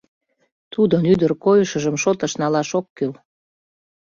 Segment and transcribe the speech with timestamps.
[0.73, 3.13] —Тудын ӱдыр койышыжым шотыш налаш ок кӱл.